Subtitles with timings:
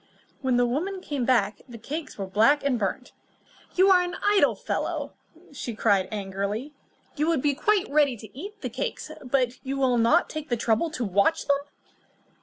[0.41, 3.11] When the woman came back, the cakes were black and burnt.
[3.75, 5.13] "You are an idle fellow,"
[5.77, 6.73] cried she angrily.
[7.17, 10.57] "You would be quite ready to eat the cakes, but you will not take the
[10.57, 11.59] trouble to watch them."